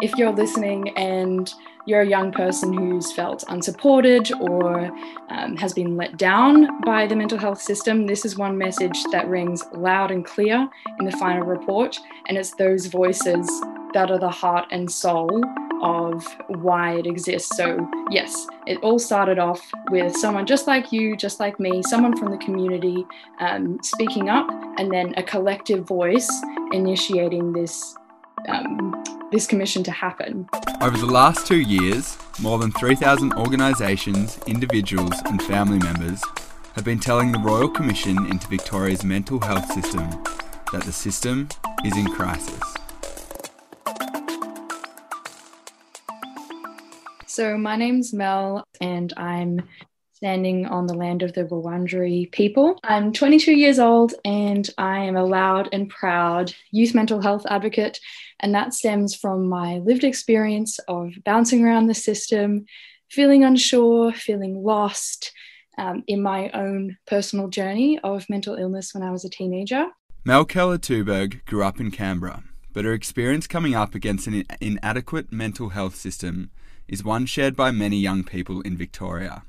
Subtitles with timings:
[0.00, 1.52] If you're listening and
[1.84, 4.96] you're a young person who's felt unsupported or
[5.28, 9.26] um, has been let down by the mental health system, this is one message that
[9.26, 10.68] rings loud and clear
[11.00, 11.98] in the final report.
[12.28, 13.48] And it's those voices
[13.92, 15.42] that are the heart and soul
[15.82, 17.56] of why it exists.
[17.56, 22.16] So, yes, it all started off with someone just like you, just like me, someone
[22.16, 23.04] from the community
[23.40, 26.30] um, speaking up, and then a collective voice
[26.70, 27.96] initiating this
[28.48, 30.48] um, this commission to happen.
[30.80, 36.22] Over the last two years, more than 3,000 organisations, individuals, and family members
[36.74, 40.08] have been telling the Royal Commission into Victoria's mental health system
[40.72, 41.48] that the system
[41.84, 42.62] is in crisis.
[47.26, 49.62] So, my name's Mel, and I'm
[50.18, 52.80] standing on the land of the Wurundjeri people.
[52.82, 58.00] I'm 22 years old and I am a loud and proud youth mental health advocate.
[58.40, 62.66] And that stems from my lived experience of bouncing around the system,
[63.08, 65.30] feeling unsure, feeling lost
[65.78, 69.86] um, in my own personal journey of mental illness when I was a teenager.
[70.24, 75.30] Mel Keller Tuberg grew up in Canberra, but her experience coming up against an inadequate
[75.30, 76.50] mental health system
[76.88, 79.44] is one shared by many young people in Victoria.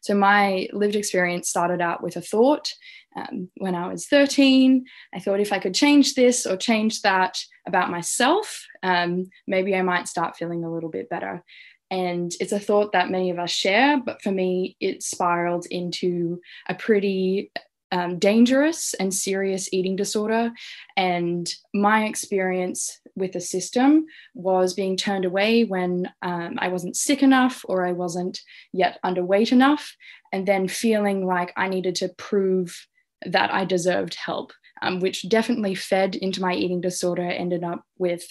[0.00, 2.72] So my lived experience started out with a thought.
[3.16, 7.38] Um, when I was 13, I thought if I could change this or change that
[7.66, 11.42] about myself, um, maybe I might start feeling a little bit better.
[11.90, 16.40] And it's a thought that many of us share, but for me, it spiraled into
[16.68, 17.50] a pretty
[17.92, 20.52] um, dangerous and serious eating disorder.
[20.96, 27.22] And my experience with the system was being turned away when um, I wasn't sick
[27.22, 28.40] enough or I wasn't
[28.72, 29.94] yet underweight enough,
[30.32, 32.86] and then feeling like I needed to prove
[33.26, 38.24] that I deserved help, um, which definitely fed into my eating disorder, ended up with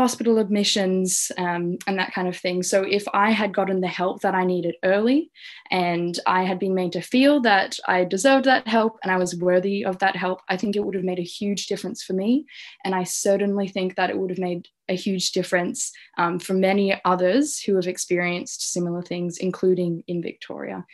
[0.00, 2.62] hospital admissions um, and that kind of thing.
[2.62, 5.30] So, if I had gotten the help that I needed early
[5.70, 9.36] and I had been made to feel that I deserved that help and I was
[9.36, 12.46] worthy of that help, I think it would have made a huge difference for me.
[12.82, 16.98] And I certainly think that it would have made a huge difference um, for many
[17.04, 20.86] others who have experienced similar things, including in Victoria.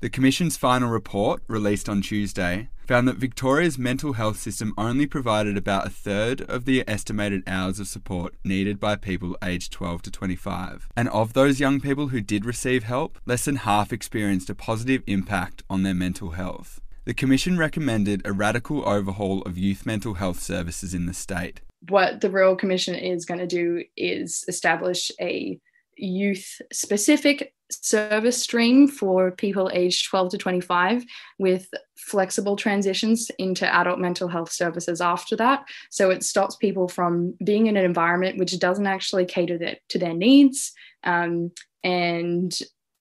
[0.00, 5.56] The Commission's final report, released on Tuesday, found that Victoria's mental health system only provided
[5.56, 10.10] about a third of the estimated hours of support needed by people aged 12 to
[10.10, 10.88] 25.
[10.96, 15.04] And of those young people who did receive help, less than half experienced a positive
[15.06, 16.80] impact on their mental health.
[17.04, 21.60] The Commission recommended a radical overhaul of youth mental health services in the state.
[21.88, 25.60] What the Royal Commission is going to do is establish a
[26.02, 31.04] youth specific service stream for people aged 12 to 25
[31.38, 35.64] with flexible transitions into adult mental health services after that.
[35.90, 40.14] So it stops people from being in an environment which doesn't actually cater to their
[40.14, 40.72] needs
[41.04, 41.52] um,
[41.84, 42.56] and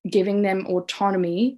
[0.08, 1.58] giving them autonomy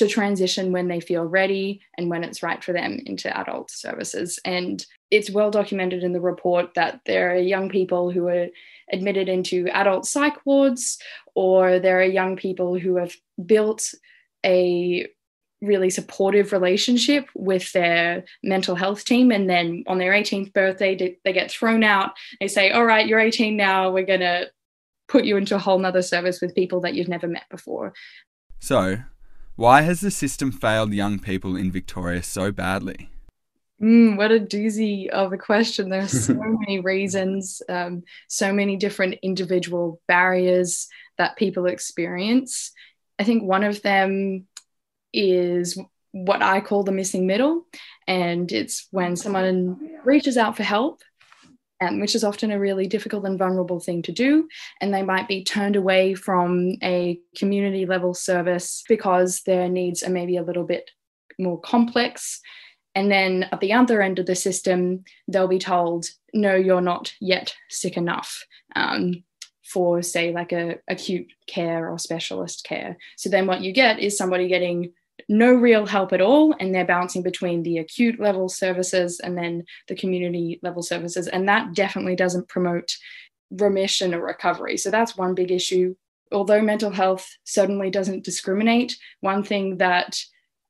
[0.00, 4.38] to transition when they feel ready and when it's right for them into adult services.
[4.46, 8.46] And it's well documented in the report that there are young people who are
[8.90, 10.98] admitted into adult psych wards,
[11.34, 13.92] or there are young people who have built
[14.44, 15.06] a
[15.60, 19.30] really supportive relationship with their mental health team.
[19.30, 22.12] And then on their 18th birthday, they get thrown out.
[22.40, 23.90] They say, All right, you're 18 now.
[23.90, 24.50] We're going to
[25.08, 27.92] put you into a whole nother service with people that you've never met before.
[28.60, 28.96] So,
[29.60, 33.10] why has the system failed young people in Victoria so badly?
[33.82, 35.90] Mm, what a doozy of a question.
[35.90, 40.88] There's so many reasons, um, so many different individual barriers
[41.18, 42.72] that people experience.
[43.18, 44.46] I think one of them
[45.12, 45.78] is
[46.12, 47.66] what I call the missing middle.
[48.06, 51.02] And it's when someone reaches out for help,
[51.80, 54.48] um, which is often a really difficult and vulnerable thing to do.
[54.80, 60.10] And they might be turned away from a community level service because their needs are
[60.10, 60.90] maybe a little bit
[61.38, 62.40] more complex
[62.94, 67.12] and then at the other end of the system, they'll be told, no, you're not
[67.20, 68.44] yet sick enough
[68.74, 69.22] um,
[69.64, 72.96] for, say, like a acute care or specialist care.
[73.16, 74.92] So then what you get is somebody getting
[75.28, 79.64] no real help at all, and they're bouncing between the acute level services and then
[79.88, 81.28] the community level services.
[81.28, 82.96] And that definitely doesn't promote
[83.50, 84.76] remission or recovery.
[84.76, 85.94] So that's one big issue.
[86.32, 90.20] Although mental health certainly doesn't discriminate, one thing that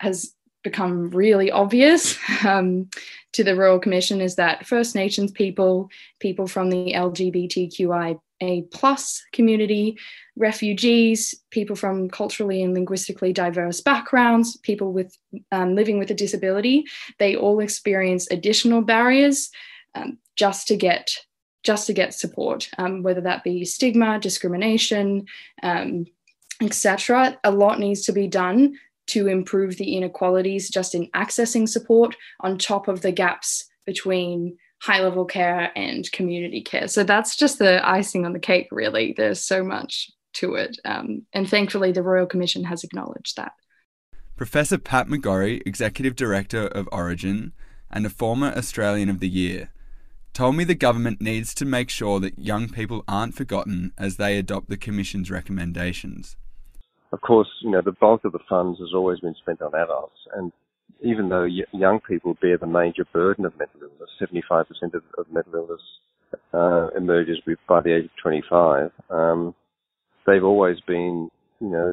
[0.00, 2.88] has become really obvious um,
[3.32, 8.18] to the Royal Commission is that First Nations people, people from the LGBTQIA
[8.72, 9.96] plus community,
[10.36, 15.16] refugees, people from culturally and linguistically diverse backgrounds, people with
[15.52, 16.84] um, living with a disability,
[17.18, 19.50] they all experience additional barriers
[19.94, 21.10] um, just to get
[21.62, 25.26] just to get support, um, whether that be stigma, discrimination,
[25.62, 26.06] um,
[26.62, 27.38] etc.
[27.44, 28.78] A lot needs to be done
[29.10, 35.02] to improve the inequalities just in accessing support on top of the gaps between high
[35.02, 36.88] level care and community care.
[36.88, 39.14] So that's just the icing on the cake, really.
[39.16, 40.78] There's so much to it.
[40.84, 43.52] Um, and thankfully, the Royal Commission has acknowledged that.
[44.36, 47.52] Professor Pat McGorry, Executive Director of Orygen
[47.90, 49.70] and a former Australian of the Year,
[50.32, 54.38] told me the government needs to make sure that young people aren't forgotten as they
[54.38, 56.36] adopt the Commission's recommendations.
[57.12, 60.16] Of course, you know, the bulk of the funds has always been spent on adults,
[60.34, 60.52] and
[61.02, 65.54] even though young people bear the major burden of mental illness, 75% of, of mental
[65.54, 65.80] illness
[66.52, 69.54] uh, emerges by the age of 25, um,
[70.26, 71.30] they've always been,
[71.60, 71.92] you know,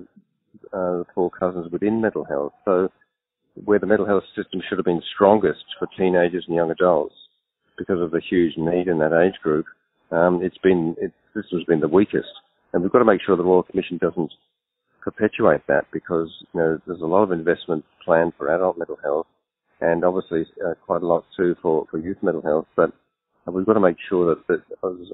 [0.73, 2.53] uh, four cousins within mental health.
[2.65, 2.89] So
[3.65, 7.15] where the mental health system should have been strongest for teenagers and young adults,
[7.77, 9.65] because of the huge need in that age group,
[10.11, 12.27] um, it's been it, this has been the weakest,
[12.73, 14.31] and we've got to make sure the Royal Commission doesn't
[15.12, 19.25] perpetuate that because you know there's a lot of investment planned for adult mental health,
[19.80, 22.92] and obviously uh, quite a lot too for, for youth mental health, but
[23.50, 24.62] we've got to make sure that, that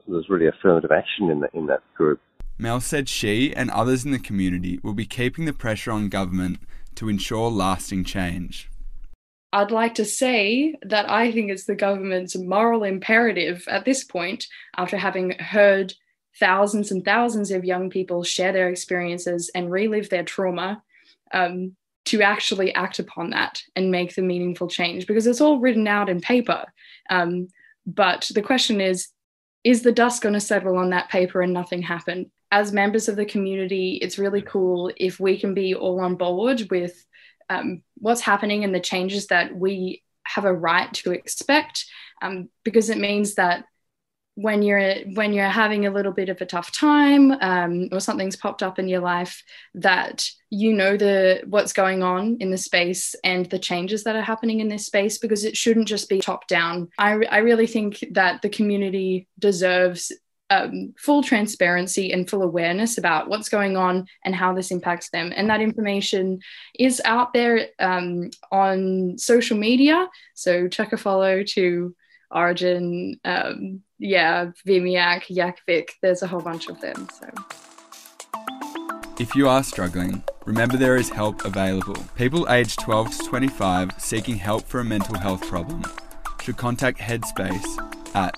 [0.07, 2.19] there's really affirmative action in, the, in that group.
[2.57, 6.57] Mel said she and others in the community will be keeping the pressure on government
[6.95, 8.72] to ensure lasting change.
[9.51, 14.48] I'd like to say that I think it's the government's moral imperative at this point,
[14.75, 15.94] after having heard
[16.39, 20.81] thousands and thousands of young people share their experiences and relive their trauma,
[21.31, 21.75] um,
[22.06, 26.09] to actually act upon that and make the meaningful change because it's all written out
[26.09, 26.65] in paper.
[27.09, 27.47] Um,
[27.85, 29.07] but the question is,
[29.63, 32.30] is the dust going to settle on that paper and nothing happen?
[32.51, 36.68] As members of the community, it's really cool if we can be all on board
[36.69, 37.06] with
[37.50, 41.85] um, what's happening and the changes that we have a right to expect,
[42.21, 43.65] um, because it means that
[44.35, 48.35] when you're when you're having a little bit of a tough time um, or something's
[48.35, 49.44] popped up in your life
[49.75, 54.21] that you know the what's going on in the space and the changes that are
[54.21, 58.03] happening in this space because it shouldn't just be top down i, I really think
[58.12, 60.12] that the community deserves
[60.50, 65.31] um, full transparency and full awareness about what's going on and how this impacts them.
[65.35, 66.41] And that information
[66.77, 70.09] is out there um, on social media.
[70.35, 71.95] So check a follow to
[72.31, 75.91] Orygen, um, yeah, VMIAC, YACVic.
[76.01, 77.07] There's a whole bunch of them.
[77.19, 77.29] So.
[79.19, 81.95] If you are struggling, remember there is help available.
[82.15, 85.83] People aged 12 to 25 seeking help for a mental health problem
[86.41, 88.38] should contact Headspace at